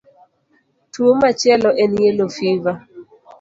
[0.91, 2.77] Tuwo machielo en yellow fever.